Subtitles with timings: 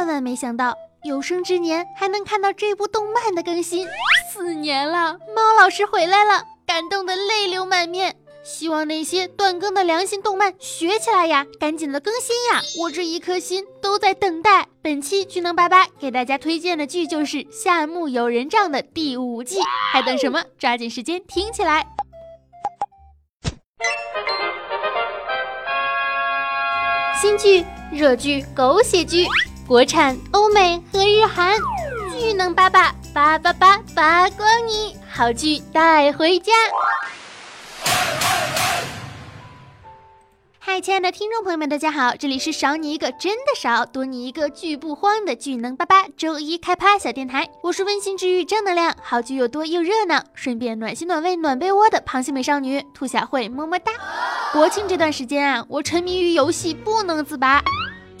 [0.00, 3.86] 万万没想到，有生之年还能看到这部动漫的更新。
[4.32, 8.16] 四年了，猫老师回来了，感动的泪流满面。
[8.42, 12.62] 希望那些断更的良心动漫学起来呀，赶紧的更新呀！
[12.78, 14.66] 我这一颗心都在等待。
[14.80, 19.58] 本期巨能八八给大家推荐的剧就是《夏目友人帐》的第五季，
[19.92, 20.42] 还等什么？
[20.58, 21.86] 抓紧时间听起来！
[27.20, 29.26] 新剧、热剧、狗血剧，
[29.70, 31.56] 国产、欧美和日韩，
[32.18, 36.52] 巨能八八八八八八光你，好剧带回家。
[40.58, 53.92] 嗨，亲爱的听众朋友们，大家好，这里是少你一个真的少，多你一个剧不慌的巨能八八周一开趴小电台，我是温馨治愈正能量，好剧又多又热闹，顺便暖心暖胃暖被窝的螃蟹美少女兔小慧，么么哒。
[54.52, 57.62] 国庆这段时间啊，我沉迷于游戏不能自拔，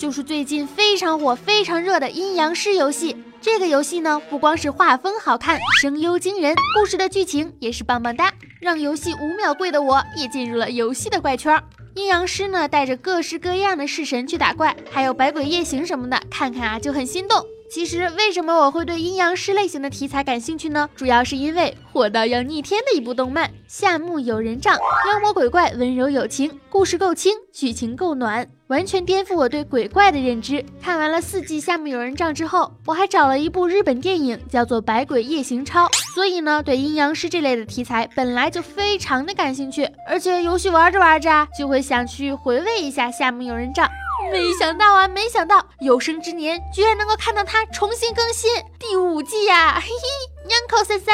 [0.00, 3.14] 就是最近非常火、非常热的阴阳师游戏。
[3.38, 11.62] 这个游戏呢，不光是画风好看，声优惊人，故事的剧情也是棒棒哒，让游戏五秒跪的我也进入了游戏的怪圈。
[11.94, 17.44] 阴阳师呢，带着各式各样的式神去打怪，还有百鬼夜行什么的，看看啊就很心动。
[17.72, 20.90] 其实为什么我会对阴阳师类型的题材感兴趣呢？
[20.96, 24.76] 主要是因为火到要逆天的一部动漫《夏目友人帐》，
[25.08, 28.48] 妖魔鬼怪温柔有情，故事够轻，剧情够暖。
[28.66, 30.64] 完全颠覆我对鬼怪的认知。
[30.82, 35.86] 看完了四季《夏目友人帐》之后，我还找了一部日本电影，叫做《百鬼夜行超》。
[36.12, 43.86] 所以呢，对阴阳师这类的题材本来就非常的感兴趣，而且游戏玩着玩着就会想去回味一下《夏目友人帐》。
[44.30, 49.80] 没想到啊，没想到有生之年居然能够看到它重新更新第五季呀！
[49.80, 51.12] 嘿嘿，娘口塞塞，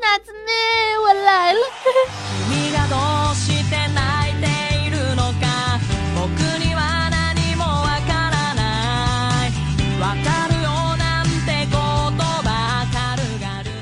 [0.00, 1.60] 那子妹，我来了。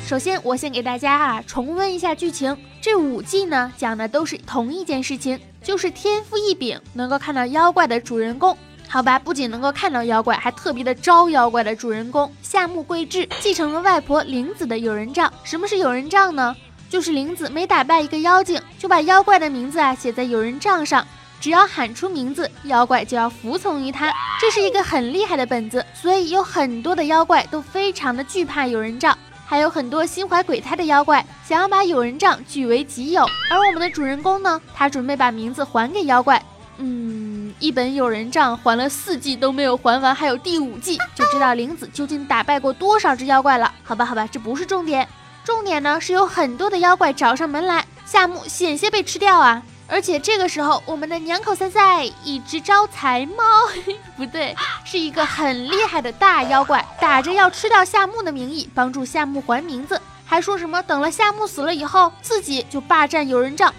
[0.08, 2.56] 首先，我先给大家啊重温一下剧情。
[2.80, 8.56] 这五季呢讲的都是同一件事情，就是天赋异禀，能够看到妖怪的主人公。
[8.86, 15.28] 好吧，不仅能够看到妖怪，还特别的招妖怪的主人公夏目贵志，继承了外婆玲子的友人帐。
[15.42, 16.54] 什么是友人帐呢？
[16.88, 21.04] 就是玲子每打败一个妖精，就把妖怪的名字啊写在友人帐上，
[21.40, 24.14] 只要喊出名字，妖怪就要服从于他。
[24.40, 29.18] 这是一个很厉害的本子，所以有很多的妖怪都非常的惧怕友人帐。
[29.46, 36.42] 还有很多心怀鬼胎的妖怪想要把友人帐据为己有，而我们的主人公呢，他准备把名字还给妖怪。
[36.78, 43.72] 嗯，一本友人帐还了四季都没有还完，还有第五季，就知道玲子究竟打败过多少只妖怪了。
[43.84, 45.08] 好吧，好吧，这不是重点，
[45.44, 49.62] 重点呢是有很多的妖怪找上门来，夏目险些被吃掉啊。
[49.88, 53.44] 而且这个时候，我们的娘口三赛一只招财猫，
[54.16, 54.54] 不对，
[54.84, 63.72] 是一个很厉害的大妖怪，打着要吃掉夏目的名义，帮助夏目还名字，还说什么等了夏目死了以后，自己就霸占有人帐。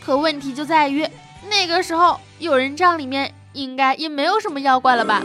[0.00, 1.06] 可问题就在于，
[1.48, 5.22] 那个时候有人帐里面应该也没有什么妖怪了吧？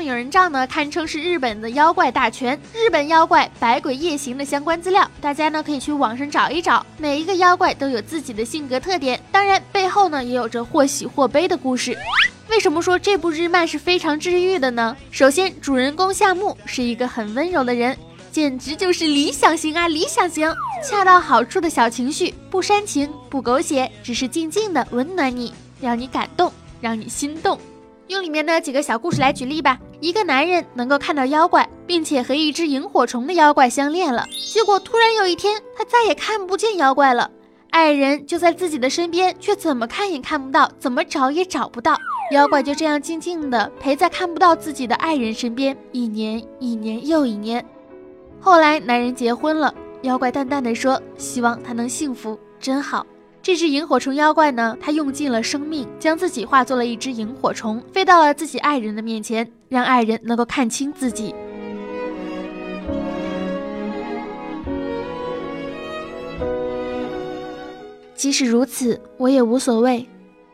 [0.00, 6.84] 夏目友人帐呢，堪称是日本的妖怪大全，日本妖怪百鬼夜行的相关资料，大家呢可以去网上找一找。
[6.96, 11.94] 每一个妖怪都有自己的性格特点，当然背后呢也有着或喜或悲的故事。
[12.48, 14.96] 为什么说这部日漫是非常治愈的呢？
[15.10, 17.94] 首先，主人公夏目是一个很温柔的人，
[18.32, 20.50] 简直就是理想型啊，理想型，
[20.82, 26.50] 恰到好处的小情绪，不煽情，不狗血，只是静静的温暖你，让你感动，
[26.80, 27.60] 让你心动。
[28.08, 29.78] 用里面的几个小故事来举例吧。
[30.00, 37.30] 一个男人能够看到妖怪，并且和一只萤火虫的妖怪相恋了，结果突然有一天，他再也看不见妖怪了。
[37.68, 41.96] 爱人就在自己的身边，却怎么看也看不到，怎么找也找不到。
[42.32, 47.64] 妖怪就这样静静的陪在看不到自己的爱人身边，一年一年又一年。
[48.40, 49.72] 后来男人结婚了，
[50.02, 53.06] 妖怪淡淡的说：“希望他能幸福，真好。”
[53.42, 61.34] 这只萤火虫妖怪呢，它用尽了生命，将自己化作了一只萤火虫，飞到了自己爱人的面前，让爱人能够看清自己。
[68.14, 70.06] 即使如此，我也无所谓，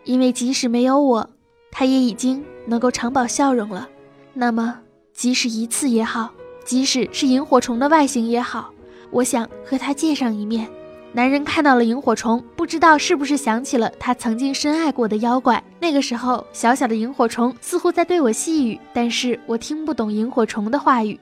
[0.05, 1.29] 因为即使没有我，
[1.73, 3.89] 他也已经能够常保笑容了。
[4.35, 4.79] 那么，
[5.13, 6.31] 即使一次也好，
[6.65, 8.71] 即使是萤火虫的外形也好，
[9.11, 10.69] 我想和他见上一面。
[11.17, 15.65] 男人看到了萤火虫，不知道是不是想起了他曾经深爱过的妖怪。
[15.81, 21.19] 那个时候，小小的萤火虫似乎在对我细语，但是我听不懂萤火虫的话语。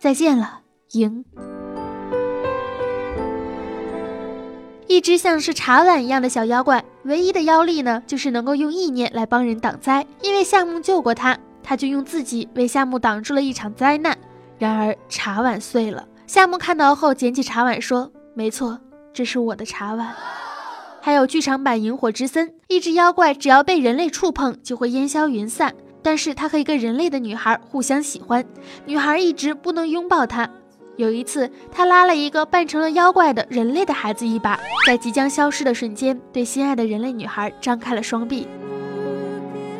[0.00, 0.62] 再见了，
[0.94, 1.24] 萤。
[4.88, 10.04] 一只像是茶碗一样的小妖怪，唯一的妖力呢，就是能够用意念来帮人挡灾。
[10.22, 14.18] 因为夏目救过他，他就用自己为夏目挡住了一场灾难。
[14.58, 18.80] 然而茶碗碎了，夏目看到后捡起茶碗说：“没错，
[19.16, 20.14] 这是我的茶碗。”
[21.00, 28.44] 还有剧场版《萤火之森》，一只妖怪只要被人类触碰就会烟消云散，但是他和一个人类的女孩互相喜欢，
[28.84, 30.50] 女孩一直不能拥抱他。
[30.96, 38.46] 有一次，他拉了一个扮成了妖怪的人类的孩子一把，在即将消失的瞬间，对心爱的人类女孩张开了双臂。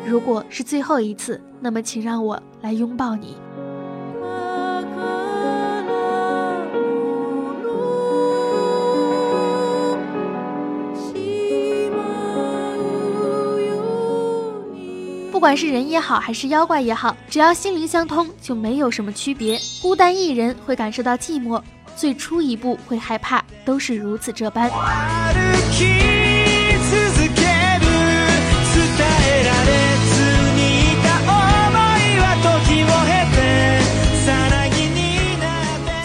[0.05, 3.35] 如果是最后一次，那么请让我来拥抱你。
[15.37, 19.61] 不管是人也好，还是妖怪也好，只要心灵相通，就没有什么区别。
[19.79, 21.61] 孤单一人会感受到寂寞，
[21.95, 24.67] 最初一步会害怕，都是如此这般。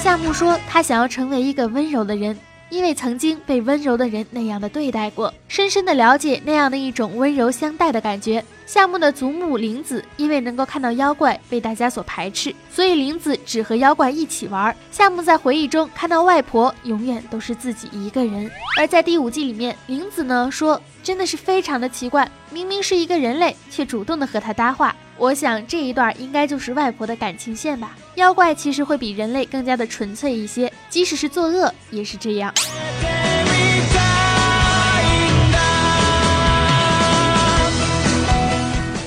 [0.02, 2.37] 夏木说，他想要成为一个温柔的人。
[2.72, 8.42] 因为曾经被温柔的人那样的对待过，深深的了解那样的一种温柔相待的感觉。
[8.64, 14.74] 夏目的祖母玲子因为能够看到妖怪被大家所排斥，所以玲子只和妖怪一起玩。
[14.90, 18.50] 夏目在回忆中看到外婆永远都是自己一个人。
[18.78, 24.96] 而在第五季里面，玲子呢说，真的是非常的奇怪，明明是一个人类，却主动的和他搭话。
[25.19, 27.97] 我想这一段应该就是外婆的感情线吧。
[28.17, 32.53] 妖怪其实会比人类更加的纯粹一些，即使是作恶也是这样。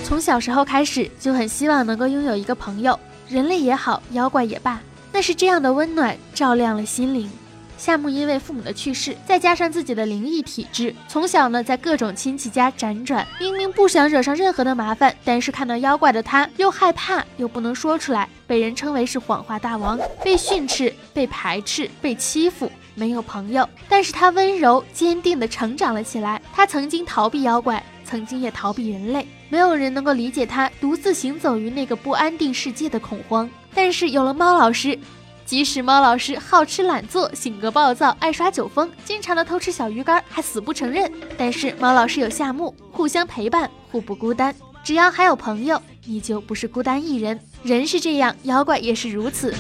[0.03, 2.97] 从小时候开始就很希望能够拥有一个朋友，
[3.27, 4.79] 人类也好，妖怪也罢，
[5.11, 7.29] 那是这样的温暖照亮了心灵。
[7.77, 13.27] 夏目因为父母的去世，再加上自己的灵异体质，从小呢在各种亲戚家辗转。
[13.39, 23.67] 明明不想惹上任何的麻烦，但是看到妖怪的他又害怕，又不能说出来，被人称为是谎话大王， 被训斥、被排斥、被欺负，没有朋友。
[23.89, 26.41] 但是他温柔坚定地成长了起来。
[26.53, 33.49] 他曾经逃避妖怪，曾经也逃避人类，没有人能够理解他独自行走于那个不安定世界的恐慌。
[33.73, 34.97] 但是有了猫老师。
[35.45, 41.09] 即使猫老师好吃懒做、性格暴躁、爱耍酒疯，经常的偷吃小鱼干，还死不承认。
[41.37, 44.55] 但是猫老师有夏目，互相陪伴，互不孤单。
[44.83, 47.39] 只要还有朋友，你就不是孤单一人。
[47.61, 49.53] 人是这样，妖怪也是如此。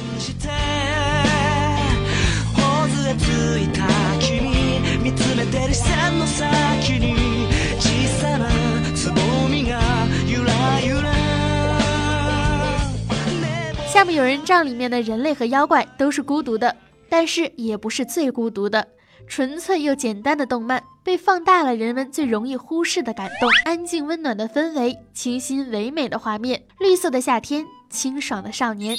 [13.95, 16.75] 下面有人帐里面的人类和妖怪都是孤独的，
[17.07, 18.85] 但是也不是最孤独的。
[19.25, 28.97] 纯粹又简单的动漫，被放大了人们最容易忽视的感动：安静温暖的氛围，清新唯美的画面，绿色的夏天，清爽的少年。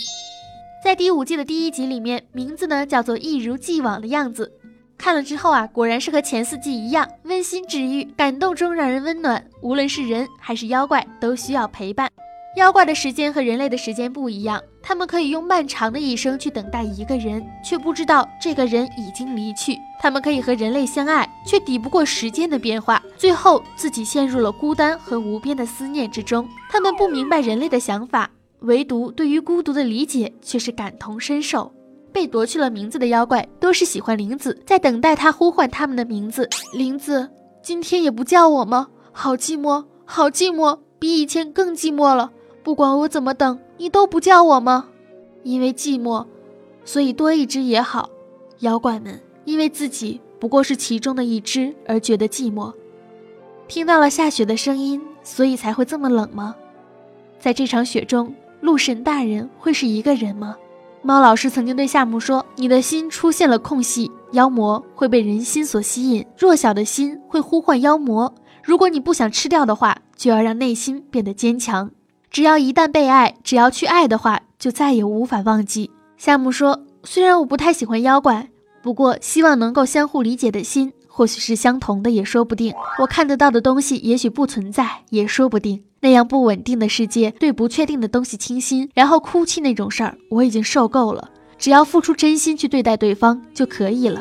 [0.82, 4.50] 在第五季的第一集里面，名字呢叫做一如既往的样子。
[4.96, 9.46] 看了之后啊，果然是和前四季一样，温馨治愈，感动中让人温暖。
[9.60, 12.10] 无论是人还是妖怪，都需要陪伴。
[12.56, 19.76] 妖怪的时间和人类的时间不一样，他们可以用漫长的一生去等待一个人，却不知道这个人已经离去。
[20.00, 26.48] 他们可以和人类相爱，却抵不过时间的变化，最后自己陷入了孤单和无边的思念之中。
[26.70, 31.70] 他们不明白人类的想法，唯独对于孤独的理解却是感同身受。
[32.10, 36.48] 被夺去了名字的妖怪都是喜欢玲子，在等待他呼唤他们的名字。
[36.72, 37.28] 玲子，
[37.62, 38.88] 今天也不叫我吗？
[39.12, 42.32] 好寂寞，好寂寞，比以前更寂寞了。
[42.66, 44.88] 不管我怎么等，你都不叫我吗？
[45.44, 46.26] 因为寂寞，
[46.84, 48.10] 所以多一只也好。
[48.58, 52.72] 妖怪们因为自己不过是其中的一只而觉得寂寞。
[53.68, 56.56] 听到了下雪的声音，所以才会这么冷吗？
[57.38, 60.56] 在这场雪中，鹿神大人会是一个人吗？
[61.02, 68.34] 猫老师曾经对夏目说：“你的心出现了空隙，妖魔会被人心所吸引，弱小的心会呼唤妖魔。
[68.64, 71.88] 如果你不想吃掉的话，就要让内心变得坚强。”
[72.30, 75.90] 只要一旦被爱，只要去爱的话，就再也无法忘记。
[76.16, 78.48] 夏目说：“虽然我不太喜欢妖怪，
[78.82, 82.74] 不过希望能够相互理解的心，或许是相同的，也说不定。
[82.98, 85.82] 我看得到的东西，也许不存在，也说不定。
[86.00, 91.30] 那样不稳定的世界，对不确定的东西倾心，然后哭泣那种事儿，我已经受够了。
[91.58, 94.20] 只要付出真心去对待对方就可以了。”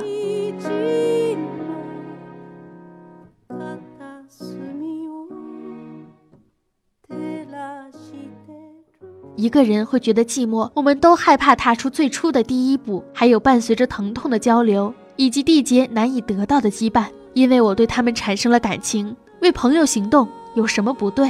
[9.38, 17.06] 一个人会觉得寂寞，我们都害怕踏出最初的第一步，还有伴随着疼痛的交流，以及缔结难以得到的羁绊。
[17.34, 19.13] 因为我对他们产生了感情。
[19.42, 20.25] 为朋友行动
[20.56, 21.30] 有什么不对？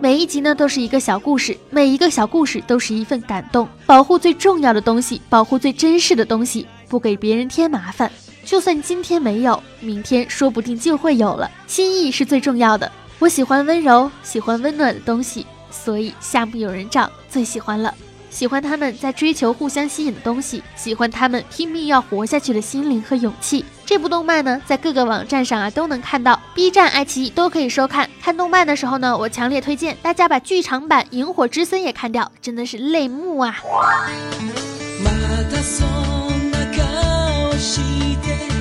[0.00, 3.68] 每一集呢都是一个小故事，每一个小故事都是一份感动。
[3.84, 8.10] 保护最重要的东西，保护最珍视的东西，不给别人添麻烦。
[8.46, 11.50] 就算今天没有，明天说不定就会有了。
[11.66, 12.90] 心意是最重要的。
[13.18, 17.92] 我喜欢温柔，喜欢温暖的东西，所以夏目友人帐最喜欢了。
[18.30, 23.64] 喜欢他们在追求互相吸引的东西，喜欢他们拼命要活下去的心灵和勇气。
[23.84, 28.08] 这部动漫呢，在各个网站上啊都能看到，B 站、爱奇艺都可以收看。
[28.22, 33.56] 看动漫的时候呢，我强烈推荐大家把剧场版《萤火之森》也看掉，真的是泪目啊！
[38.22, 38.55] day.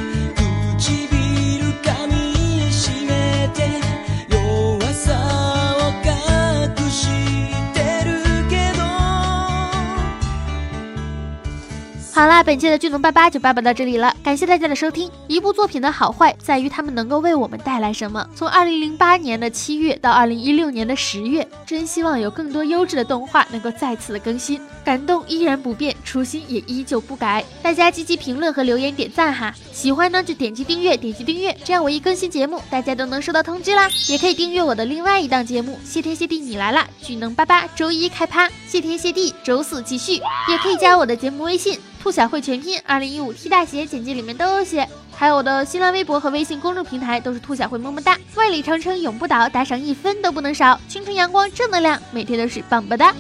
[12.16, 15.12] 好啦，本期的剧能八八就八八到这里了，感谢大家的收听。
[15.28, 18.26] 一部作品的好坏在于他们能够为我们带来什么。
[18.34, 24.62] 从二零零八年的七月到二零一六年的十月，真希望有更多优质的动画能够再次的更新。
[24.86, 27.44] 感动依然不变，初心也依旧不改。
[27.62, 33.90] 大家积极评论和留言点赞哈，喜欢呢就点击订阅，点击订阅，这样我一更新节目，大家都能收到通知啦。
[34.08, 40.14] 也可以订阅我的另外一档节目《谢天谢地你来啦》，巨能八八周一开趴，谢天谢地周四继续。
[40.14, 41.78] 也可以加我的节目微信。
[42.06, 53.12] 兔小慧全拼二零一五 T 大写，简介里面都有写，还有我的新浪微博和微信公众平台都是兔小慧么么哒，万里长城永不倒，打赏一分都不能少，青春阳光正能量，每天都是棒棒哒。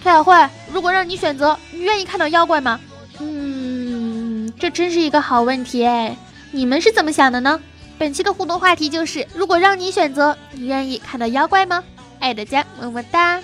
[0.00, 2.78] 兔小慧，如果让你选择，你愿意看到妖怪吗？
[3.18, 6.16] 嗯，这真是一个好问题哎，
[6.52, 7.60] 你们是怎么想的呢？
[7.98, 11.82] 本期的互动话题就是，如果让你选择，你愿意看到妖怪吗？
[12.24, 13.38] 爱的家，么么哒。